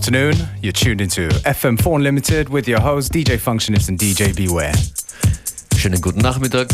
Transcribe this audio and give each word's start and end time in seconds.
Good 0.00 0.16
afternoon. 0.16 0.48
You're 0.62 0.72
tuned 0.72 1.02
into 1.02 1.28
FM4 1.44 1.96
Unlimited 1.96 2.48
with 2.48 2.66
your 2.66 2.80
host 2.80 3.12
DJ 3.12 3.36
Functionist 3.36 3.90
and 3.90 3.98
DJ 3.98 4.34
Beware. 4.34 4.72
Schönen 5.76 6.00
guten 6.00 6.22
Nachmittag. 6.22 6.70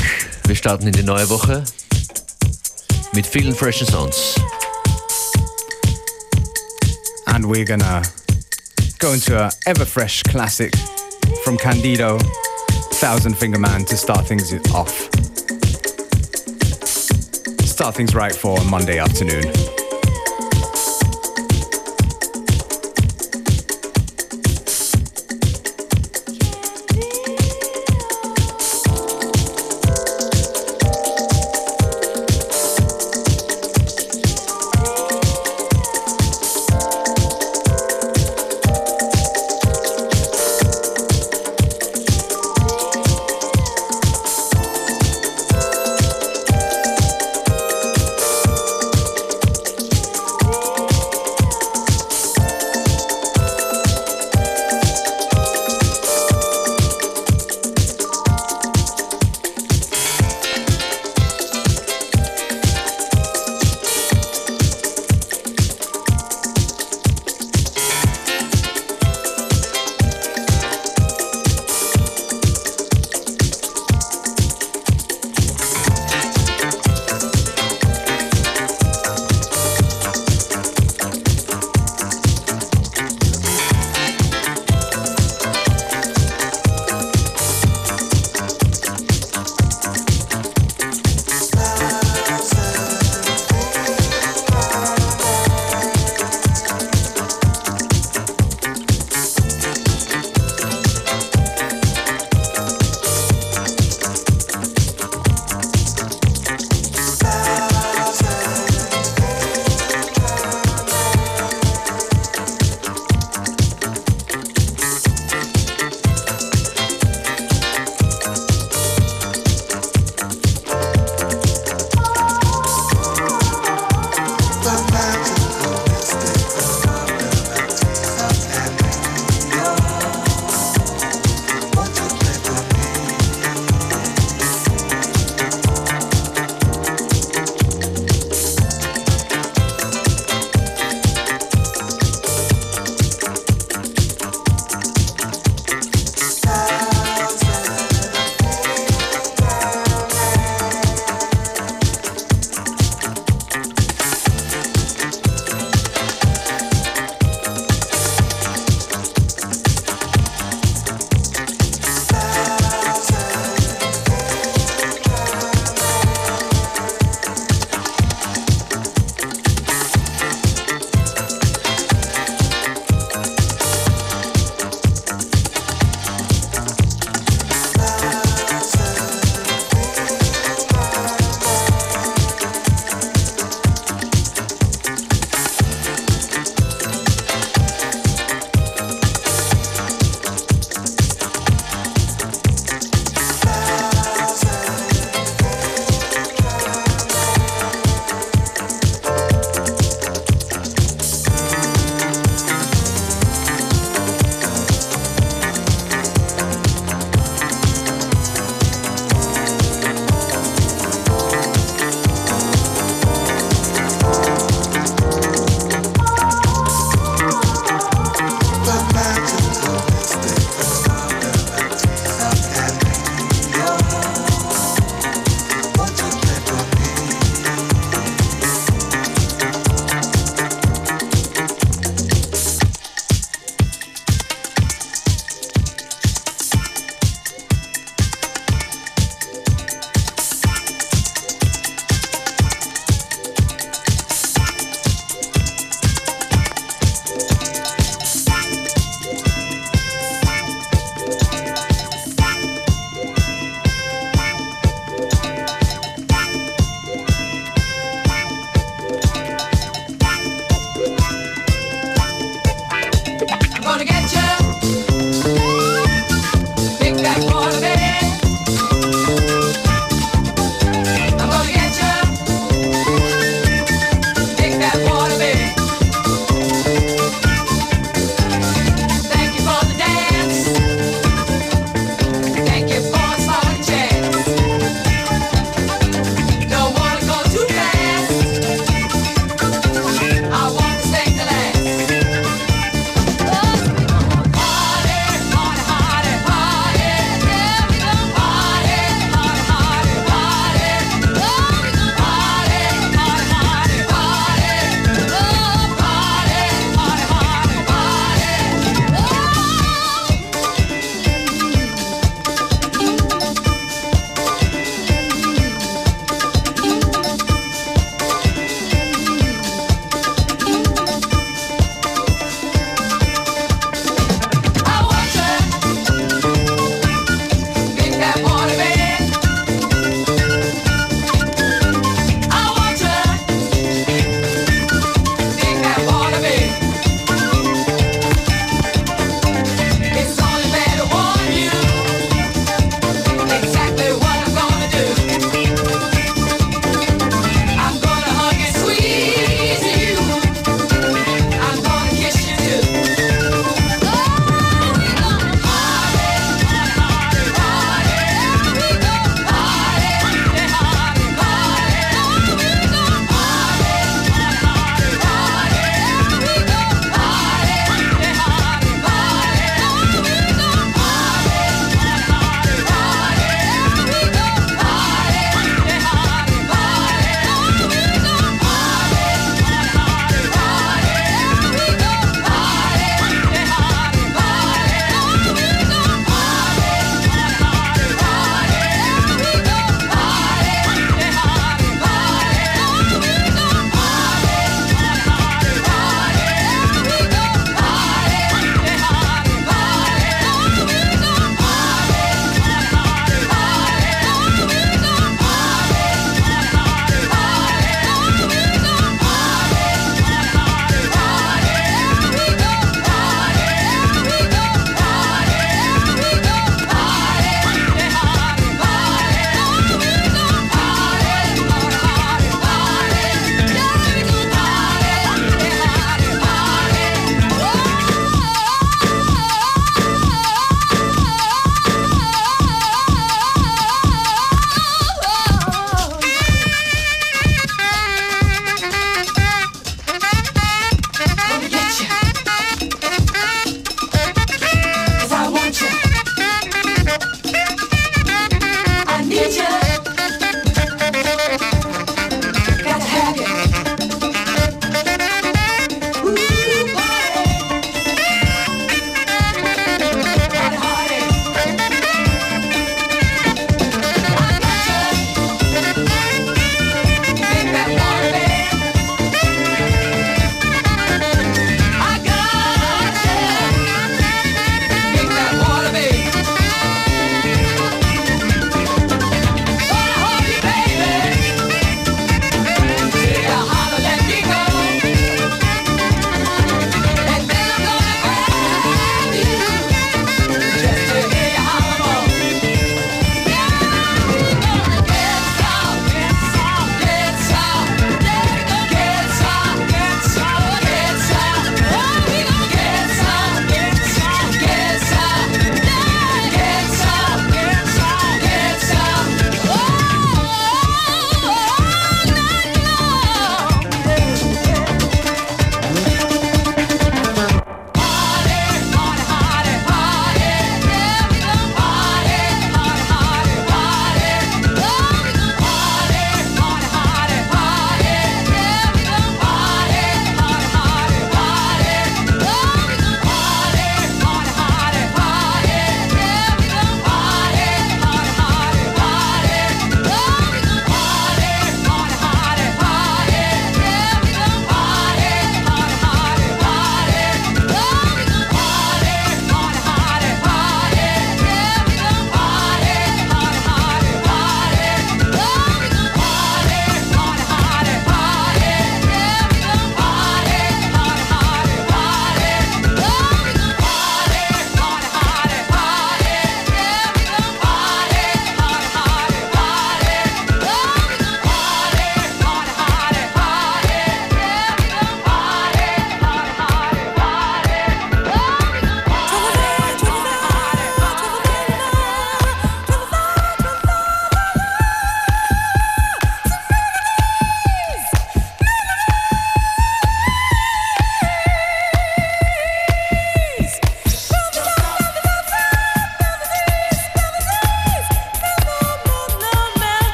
Wir 0.47 0.55
starten 0.55 0.87
in 0.87 0.93
die 0.93 1.03
neue 1.03 1.29
Woche 1.29 1.65
mit 3.15 3.27
vielen 3.27 3.53
freshen 3.53 3.89
Sounds. 3.89 4.37
And 7.27 7.45
we're 7.47 7.65
gonna 7.65 8.03
go 9.01 9.13
into 9.13 9.37
a 9.37 9.51
ever 9.67 9.85
fresh 9.85 10.23
classic 10.23 10.73
from 11.43 11.57
Candido, 11.57 12.19
Thousand 13.01 13.37
Finger 13.37 13.59
Man 13.59 13.85
to 13.87 13.97
start 13.97 14.25
things 14.29 14.55
off. 14.73 15.11
Start 17.67 17.97
things 17.97 18.15
right 18.15 18.37
for 18.37 18.63
Monday 18.67 19.01
afternoon. 19.01 19.76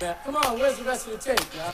Yeah. 0.00 0.14
Come 0.24 0.36
on, 0.36 0.58
where's 0.58 0.78
the 0.78 0.84
rest 0.84 1.06
of 1.06 1.12
the 1.12 1.18
tape? 1.18 1.40
Yeah. 1.56 1.72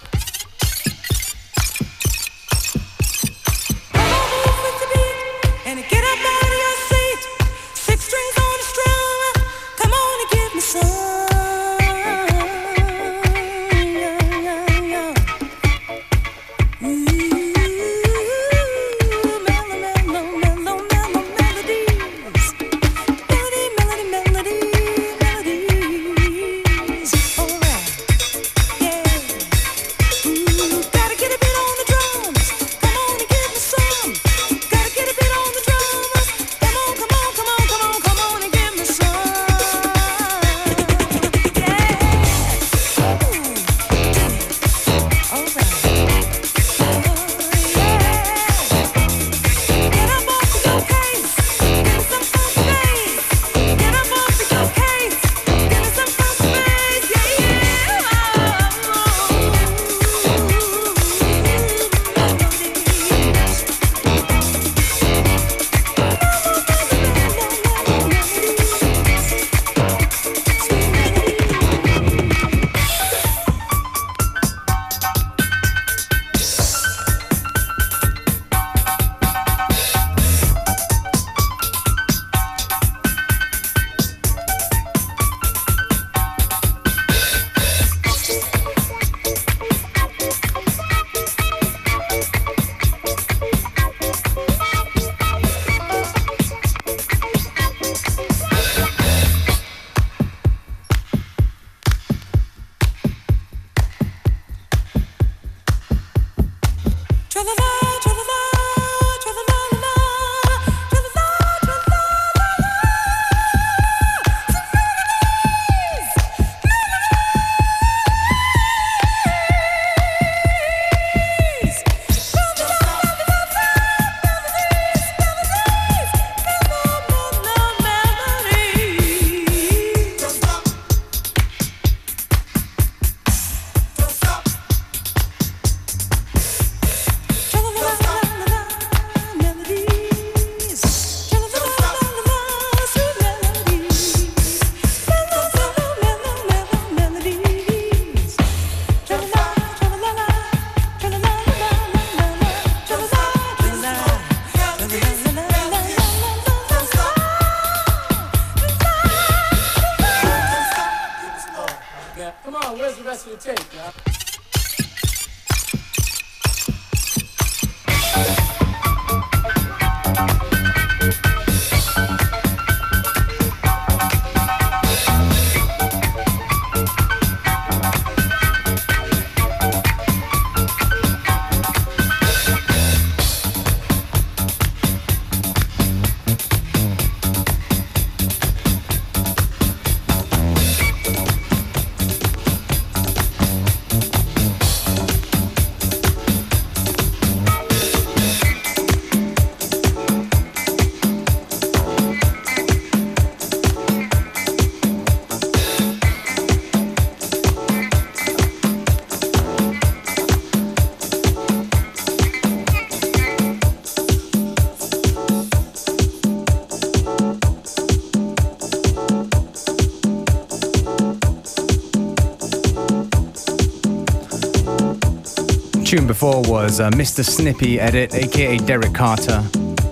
Tune 225.93 226.07
before 226.07 226.41
was 226.47 226.81
a 226.81 226.89
Mr. 226.93 227.23
Snippy 227.23 227.79
edit, 227.79 228.15
aka 228.15 228.57
Derek 228.57 228.95
Carter, 228.95 229.43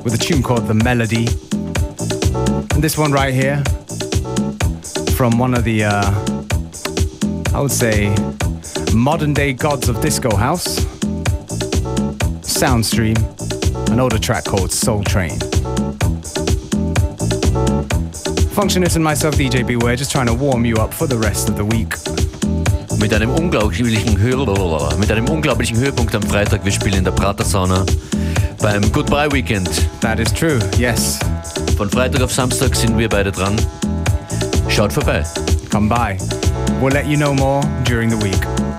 with 0.03 0.15
a 0.15 0.17
tune 0.17 0.43
called 0.43 0.67
The 0.67 0.73
Melody. 0.73 1.27
And 2.75 2.83
this 2.83 2.97
one 2.97 3.13
right 3.13 3.35
here, 3.35 3.63
from 5.15 5.37
one 5.37 5.53
of 5.53 5.65
the, 5.65 5.85
uh, 5.85 6.11
I 7.55 7.61
would 7.61 7.71
say, 7.71 8.17
modern 8.95 9.35
day 9.35 9.53
gods 9.53 9.91
of 9.91 10.01
disco 10.01 10.35
house, 10.35 10.81
Soundstream, 12.49 13.19
an 13.91 14.01
older 14.01 14.19
track 14.19 14.45
called 14.45 14.73
Soul 14.73 15.05
Train. 15.05 15.39
Functionist 18.57 18.95
and 18.95 19.05
myself, 19.05 19.35
DJ 19.35 19.67
Beware, 19.67 19.97
just 19.97 20.13
trying 20.13 20.29
to 20.29 20.35
warm 20.35 20.65
you 20.65 20.77
up 20.77 20.95
for 20.95 21.07
the 21.07 21.19
rest 21.19 21.51
of 21.51 21.59
the 21.59 21.65
week. 21.67 21.93
Mit 23.01 23.15
einem 23.15 23.31
unglaublichen 23.31 24.19
mit 24.99 25.11
einem 25.11 25.29
unglaublichen 25.29 25.79
Höhepunkt 25.79 26.15
am 26.15 26.23
Freitag. 26.23 26.65
Wir 26.65 26.73
spielen 26.73 26.99
in 26.99 27.05
der 27.05 27.13
Prater 27.13 27.45
Sauna 27.45 27.85
beim 28.61 28.93
Goodbye 28.93 29.33
Weekend. 29.33 29.69
That 30.01 30.21
is 30.21 30.33
true, 30.33 30.59
yes. 30.79 31.19
Von 31.77 31.89
Freitag 31.89 32.23
auf 32.23 32.33
Samstag 32.33 32.77
sind 32.77 32.97
wir 32.99 33.09
beide 33.09 33.33
dran. 33.33 33.57
Schaut 34.69 34.93
vorbei. 34.93 35.25
Come 35.71 35.89
by. 35.89 36.19
We'll 36.81 36.93
let 36.93 37.07
you 37.07 37.17
know 37.17 37.35
more 37.35 37.63
during 37.85 38.11
the 38.11 38.23
week. 38.23 38.70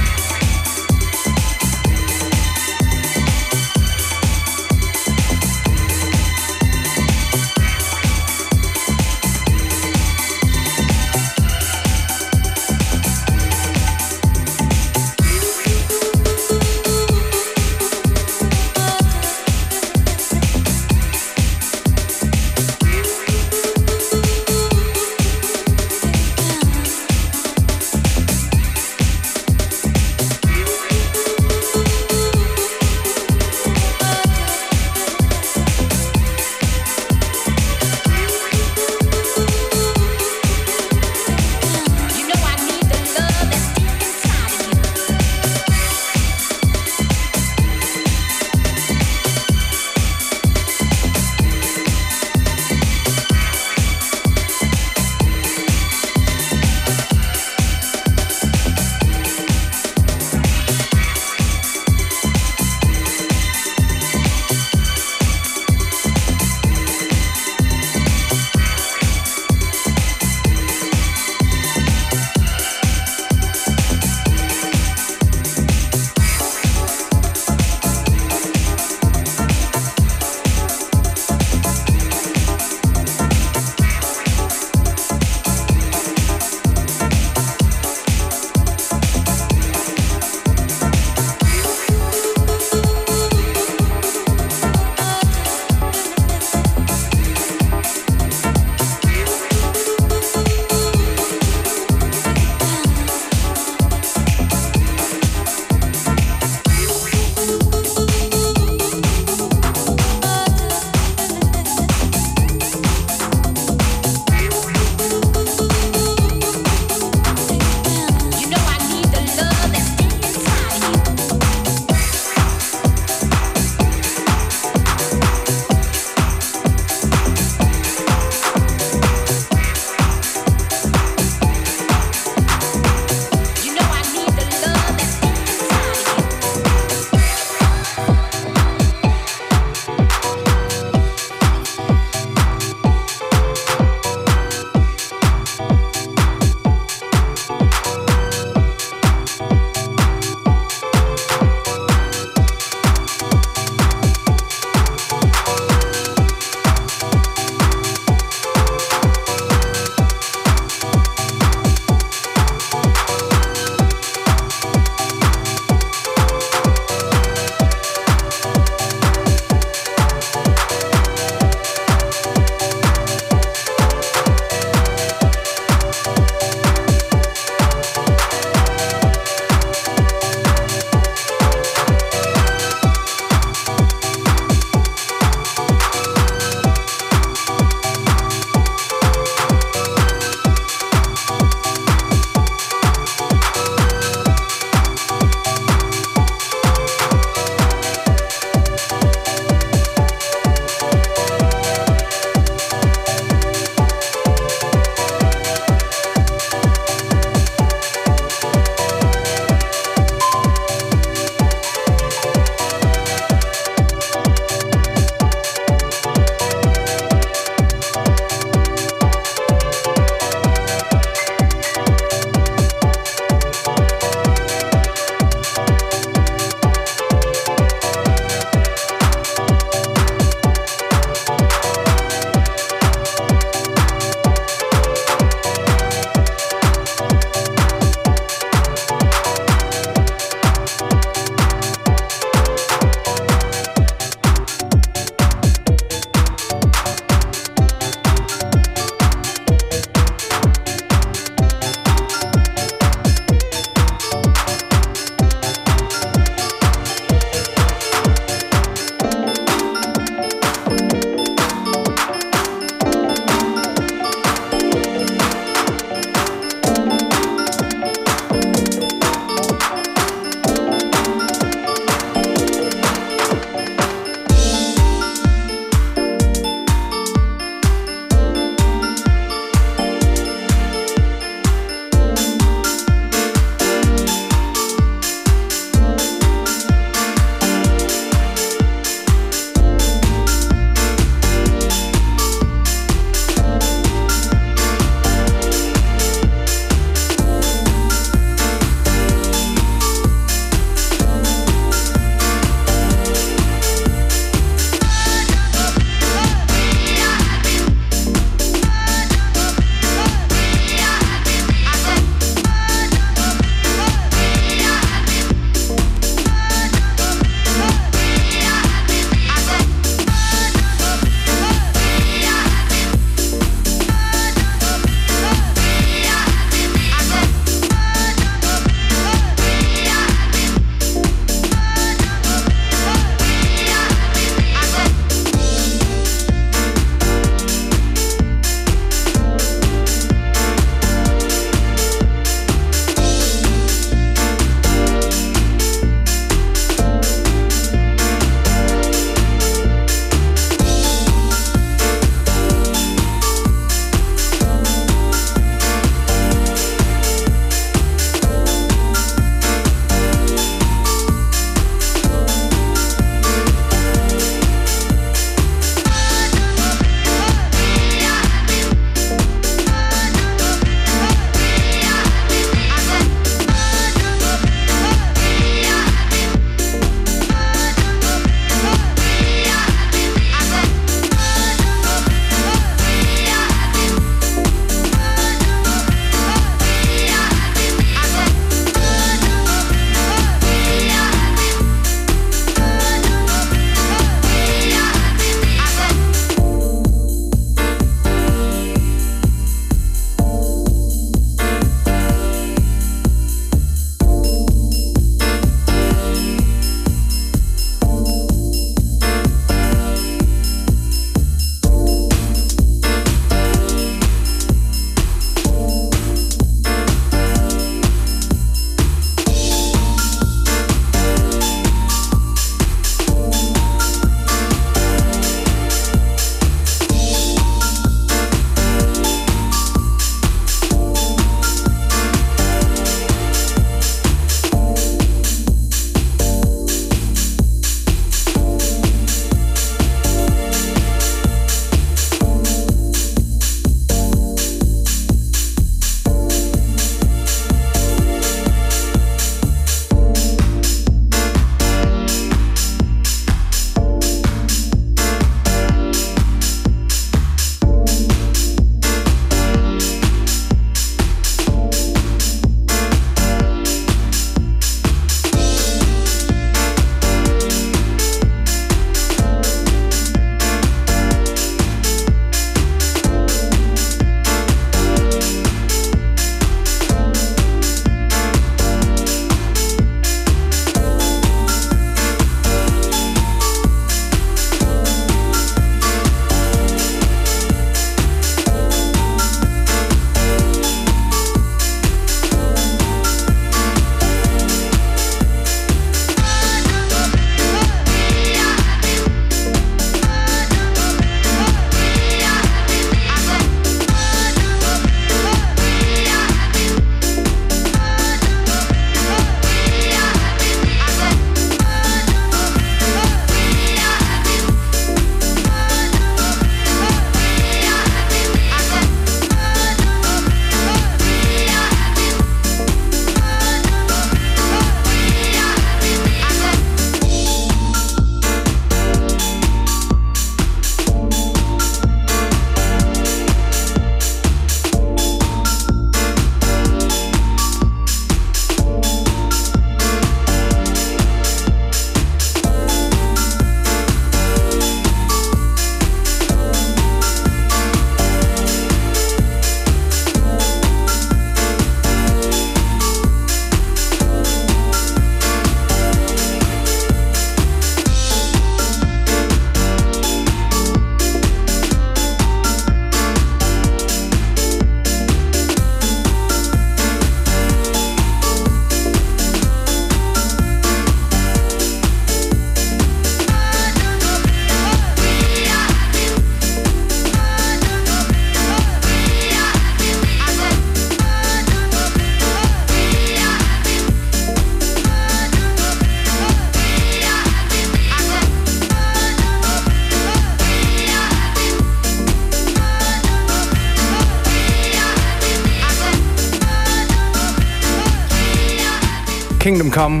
Come 599.76 600.00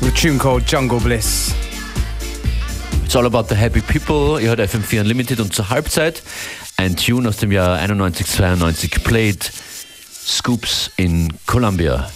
with 0.00 0.14
a 0.14 0.16
tune 0.16 0.38
called 0.38 0.64
Jungle 0.64 0.98
Bliss. 0.98 1.54
It's 3.04 3.14
all 3.14 3.26
about 3.26 3.48
the 3.48 3.54
happy 3.54 3.82
people. 3.82 4.40
Ihr 4.40 4.48
hört 4.48 4.60
FM4 4.60 5.00
Unlimited 5.00 5.40
und 5.40 5.52
zur 5.52 5.68
Halbzeit 5.68 6.22
ein 6.78 6.96
Tune 6.96 7.28
aus 7.28 7.36
dem 7.36 7.52
Jahr 7.52 7.78
91, 7.80 8.26
92 8.26 9.04
played 9.04 9.52
Scoops 10.10 10.90
in 10.96 11.28
Columbia. 11.44 12.08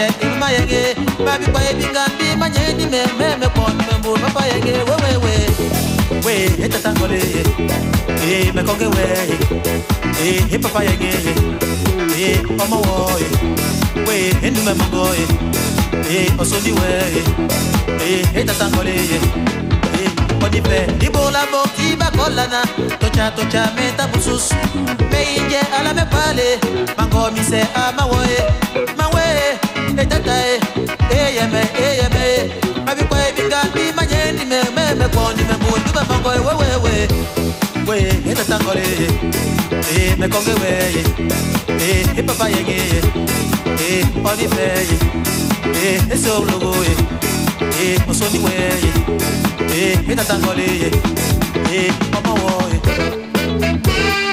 Che 0.00 0.26
in 0.26 0.38
mayenge 0.38 0.94
babi 1.24 1.46
kwa 1.46 1.60
e 1.68 1.74
bingandi 1.74 2.36
manyeni 2.36 2.86
me 2.86 3.02
me 3.18 3.36
me 3.36 3.48
poni 3.48 3.84
me 3.88 3.98
mbue 3.98 4.18
papa 4.18 4.46
yenge. 4.46 4.72
We 4.88 4.94
we 5.02 5.12
we. 5.24 5.34
We 6.24 6.64
eta 6.64 6.78
tangole 6.78 7.20
e 8.24 8.52
me 8.54 8.62
konge 8.62 8.86
we 8.86 9.04
e 10.24 10.44
e 10.54 10.58
papa 10.58 10.84
yenge 10.84 11.12
e 12.16 12.40
omo 12.62 12.76
wo 12.86 13.10
we 14.06 14.32
endu 14.42 14.62
me 14.62 14.72
mongoe 14.74 15.24
e 16.10 16.32
osodi 16.38 16.72
we 16.72 16.90
e 18.00 18.24
eta 18.40 18.54
tangole 18.54 18.94
e 20.00 20.08
onipe 20.44 20.86
ibola 21.06 21.44
bo 21.52 21.62
iba 21.88 22.10
kolana 22.16 22.62
tocha 23.00 23.30
tocha 23.36 23.72
meta 23.76 24.06
busus 24.08 24.52
me 25.10 25.20
inje 25.36 25.60
ala 25.78 25.92
me 25.94 26.04
pale. 26.06 26.58
Mango 26.96 27.30
mi 27.30 27.42
se 27.44 27.60
ama 27.74 28.06
woe 28.06 28.36
mawe 28.96 29.49
e 30.00 30.06
tata 30.06 30.32
e 30.48 30.60
e 31.12 31.34
yeme 31.36 31.62
e 31.84 31.86
yeme 32.00 32.24
abi 32.90 33.02
kwa 33.04 33.18
bi 33.36 33.42
gandi 33.52 33.84
manyeni 33.96 34.44
me 34.50 34.58
me 34.76 34.84
me 34.98 35.06
koni 35.14 35.42
me 35.48 35.54
mu 35.62 35.70
tuba 35.84 36.02
mango 36.08 36.30
e 36.32 36.40
we 36.84 36.94
we 37.88 37.98
e 38.30 38.34
tata 38.34 38.56
ngole 38.62 38.86
e 39.94 40.28
konge 40.32 40.54
we 40.60 40.70
e 41.68 41.90
e 42.16 42.22
yenge 42.54 42.80
e 43.88 44.04
onipe 44.28 44.66
e 47.84 48.00
osoni 48.10 48.38
we 48.44 48.54
e 49.76 49.98
e 50.10 50.14
tata 50.16 50.34
ngole 50.38 50.68
e 51.76 51.80
ọmọ 52.18 52.32
wo 52.42 52.52
e. 52.74 54.29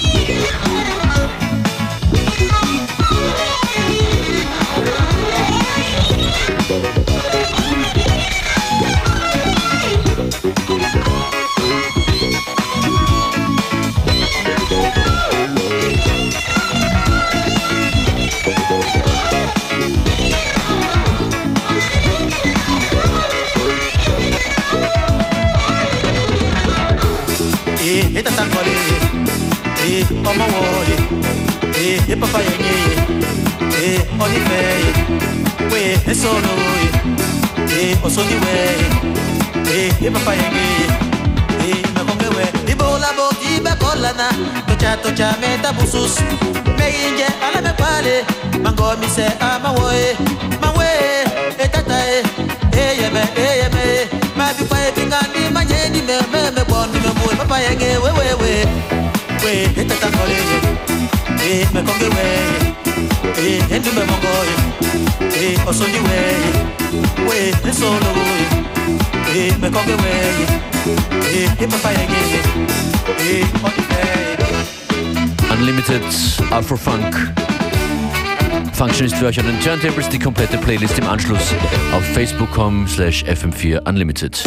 Yeah! 0.00 0.67
esolo 36.10 36.52
eh, 36.80 37.92
eh 37.92 37.98
osoni 38.04 38.34
we 38.44 38.54
eh 39.72 39.92
e 40.06 40.10
papa 40.10 40.32
yenge 40.34 40.66
eh, 41.60 41.70
eh 41.70 41.82
mekonge 41.94 42.28
we 42.36 42.44
ibola 42.72 43.08
bo 43.16 43.26
ibe 43.54 43.72
kolana 43.80 44.28
tocha 44.66 44.96
tocha, 45.02 45.28
meta 45.40 45.72
busus. 45.72 46.14
Meyinje 46.78 47.26
ala 47.46 47.60
me 47.66 47.72
pale 47.80 48.24
mango 48.62 48.96
mi 49.00 49.08
se 49.16 49.26
amawo 49.40 49.90
eh 49.92 50.16
mawe 50.62 50.88
etata 51.64 51.98
eh 52.14 52.22
eyeme 52.72 53.22
eyeme. 53.36 53.84
Mabikwa 54.36 54.78
ebinga 54.88 55.18
ndi 55.30 55.40
manyeni 55.54 56.00
me 56.08 56.16
me 56.32 56.40
me 56.56 56.62
bon 56.70 56.88
me 56.92 57.10
mwe 57.18 57.34
papa 57.38 57.56
yenge, 57.60 57.90
we 58.02 58.10
we 58.18 58.26
we 58.40 58.52
we, 59.44 59.52
etata 59.82 60.08
kole 60.16 60.38
eh 61.44 61.66
mekonge 61.74 62.08
we 62.16 62.87
eh, 63.36 63.58
eh 63.58 63.76
endume 63.76 64.04
mongo 64.04 64.34
eh. 65.36 65.68
Osondi 65.68 65.98
we 65.98 66.18
we 67.28 67.70
nsolo 67.70 68.12
eh. 69.34 69.52
Mekoge 69.60 69.96
we 70.02 70.12
eh. 71.34 71.62
Ipapa 71.62 71.90
yege 71.90 72.20
eh. 73.18 73.46
Odile 73.64 74.46
Unlimited 75.52 76.02
Afrofunk 76.50 77.32
Functionist 78.72 79.16
für 79.16 79.26
euch 79.26 79.40
an 79.40 79.46
den 79.46 79.60
Turntables, 79.60 80.08
die 80.08 80.20
komplette 80.20 80.56
Playlist 80.56 80.96
im 80.98 81.08
Anschluss 81.08 81.52
auf 81.92 82.04
facebook.com 82.14 82.86
slash 82.86 83.24
fm4unlimited. 83.24 84.40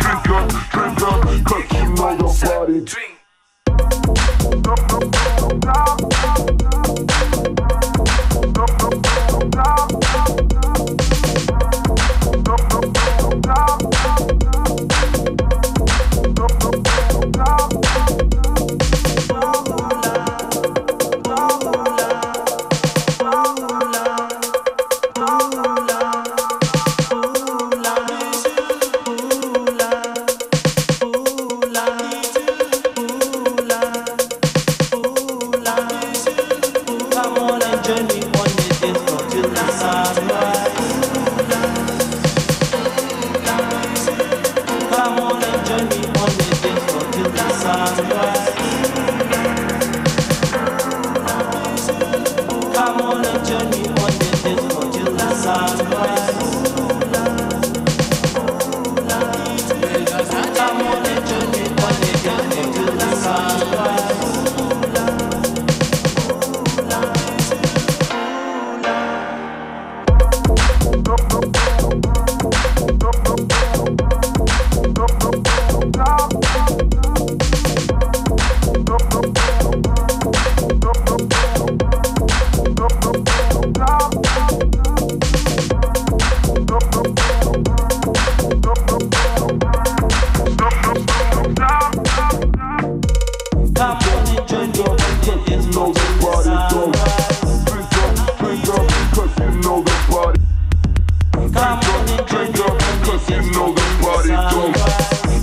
Drink 0.00 0.28
up, 0.30 0.48
drink 0.70 1.02
up, 1.02 1.44
cause 1.44 1.72
you 1.72 1.94
know 1.94 2.10
your 2.10 2.66
body. 2.66 2.80
Drink. 2.84 3.19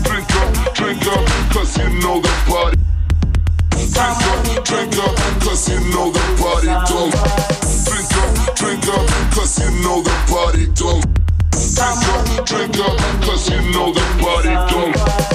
Drink 0.03 0.31
up, 0.35 0.73
drink 0.73 1.07
up, 1.07 1.25
cause 1.51 1.77
you 1.77 1.89
know 2.01 2.21
the 2.21 2.33
body. 2.47 2.77
Drink 3.71 3.99
up, 3.99 4.65
drink 4.65 4.97
up, 4.97 5.15
cause 5.41 5.69
you 5.69 5.79
know 5.91 6.11
the 6.11 6.23
body 6.39 6.71
don't. 6.87 7.13
Drink 7.85 8.13
up, 8.17 8.55
drink 8.55 8.87
up, 8.87 9.05
cause 9.33 9.59
you 9.59 9.69
know 9.83 10.01
the 10.01 10.15
body 10.29 10.67
don't. 10.75 11.05
Drink 11.77 12.07
up, 12.09 12.45
drink 12.45 12.79
up, 12.79 13.17
you 13.49 13.61
know 13.71 13.93
the 13.93 14.01
party 14.19 14.49
don't. 14.49 15.26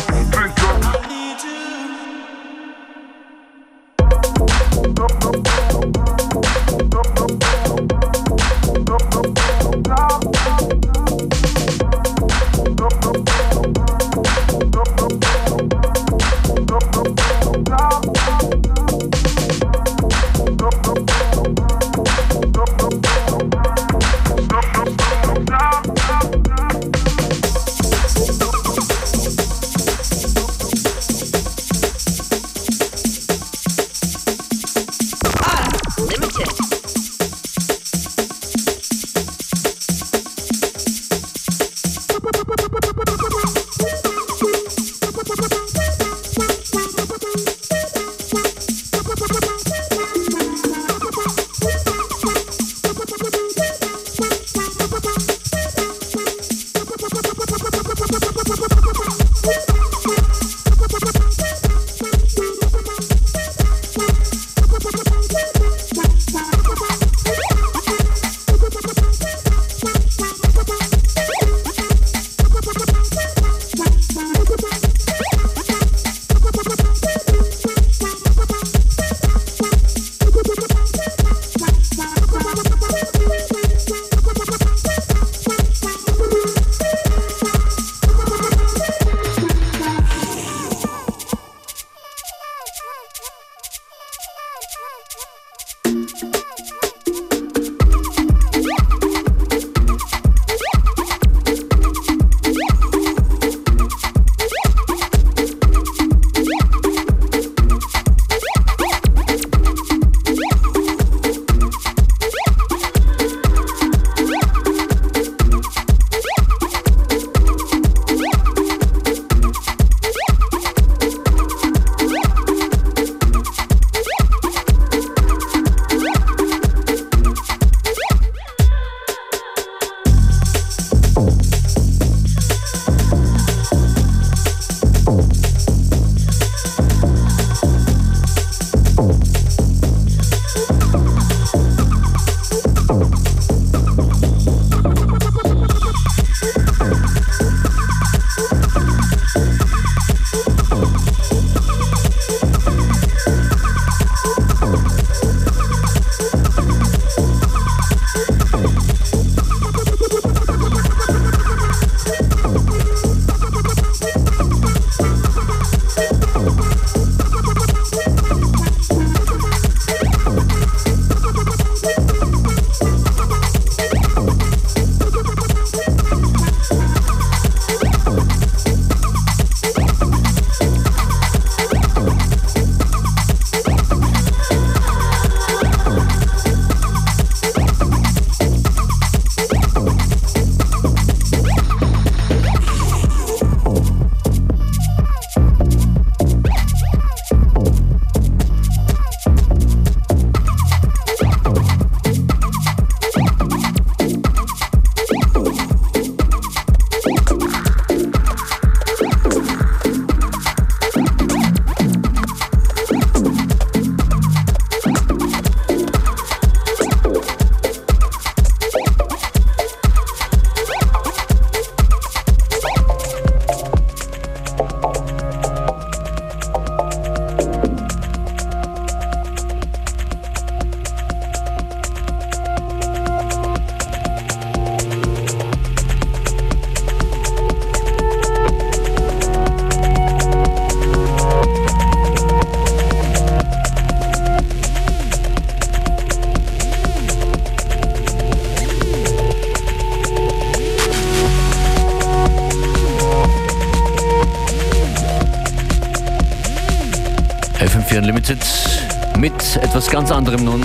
Anderem 260.13 260.45
nun. 260.45 260.63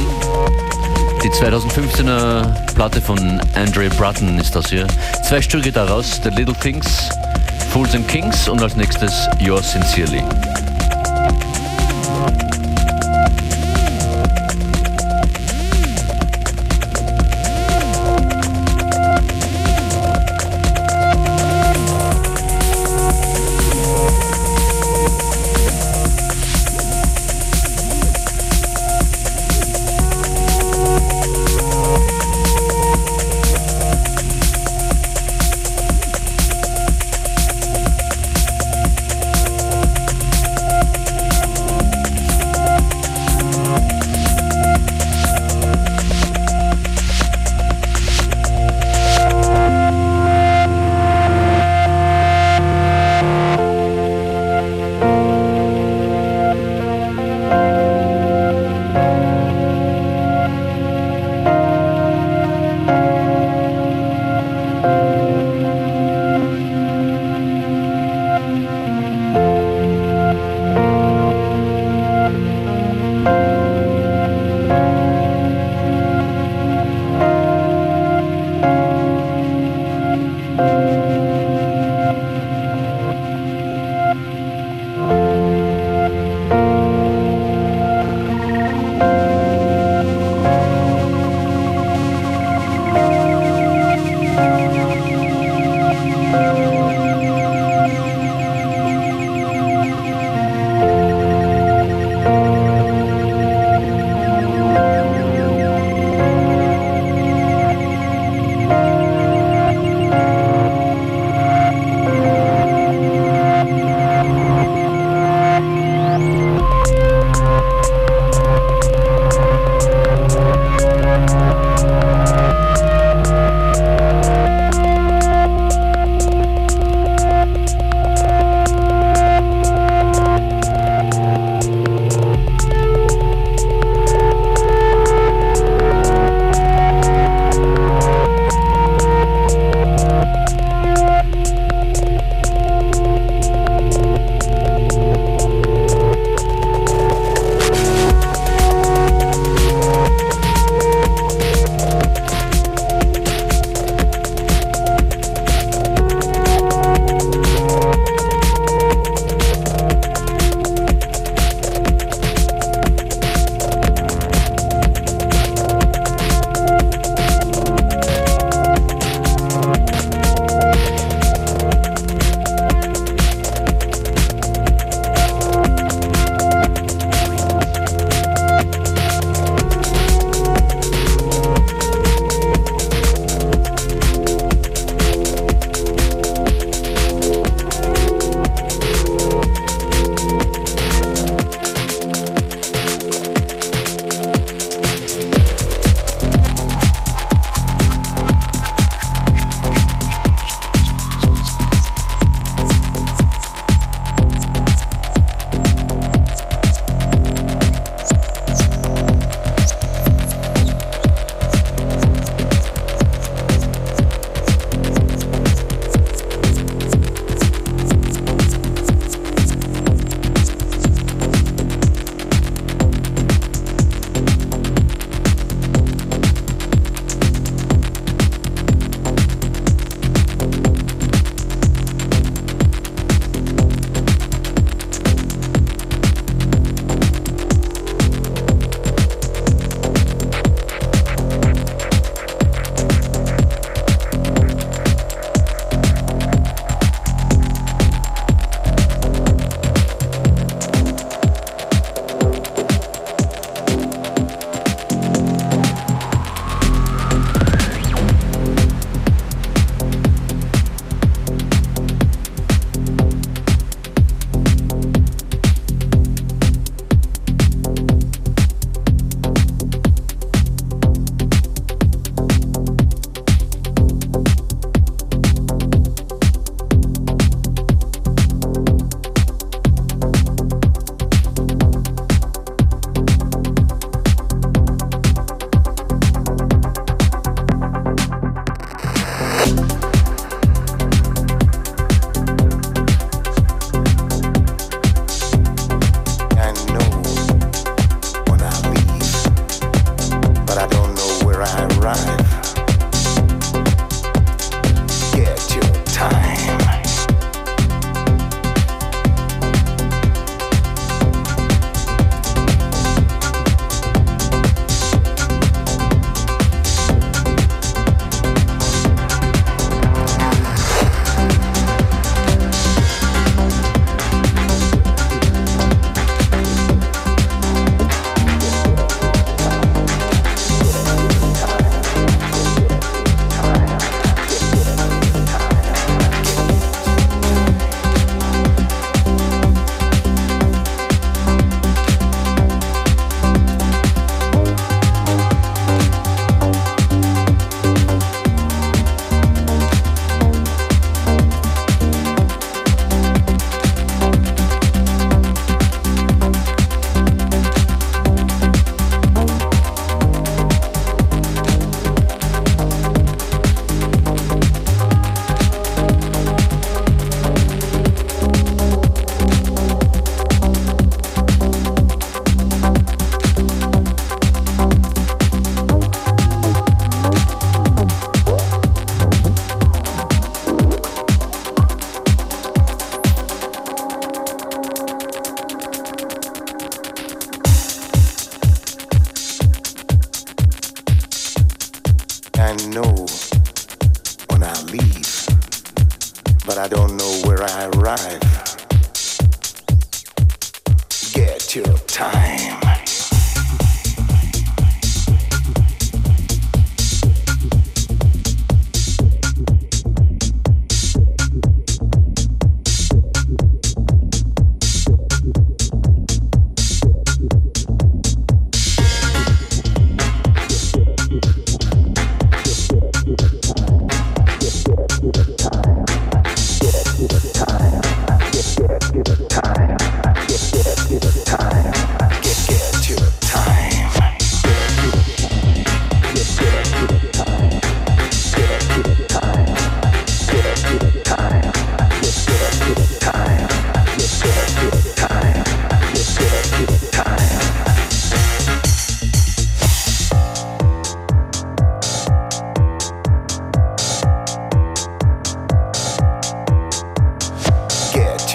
Die 1.23 1.29
2015er 1.29 2.73
Platte 2.75 3.01
von 3.01 3.41
Andre 3.55 3.89
Bratton 3.89 4.39
ist 4.39 4.55
das 4.55 4.69
hier. 4.69 4.85
Zwei 5.23 5.41
Stücke 5.41 5.71
daraus, 5.71 6.19
The 6.23 6.29
Little 6.29 6.55
Things, 6.55 7.09
Fools 7.71 7.95
and 7.95 8.07
Kings 8.07 8.47
und 8.47 8.61
als 8.61 8.75
nächstes 8.75 9.27
Yours 9.39 9.71
Sincerely. 9.71 10.23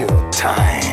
your 0.03 0.31
time. 0.33 0.92